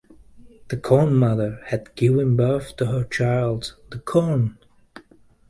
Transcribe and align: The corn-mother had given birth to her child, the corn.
The 0.69 0.77
corn-mother 0.77 1.61
had 1.67 1.93
given 1.93 2.35
birth 2.35 2.75
to 2.77 2.87
her 2.87 3.03
child, 3.03 3.75
the 3.91 3.99
corn. 3.99 4.57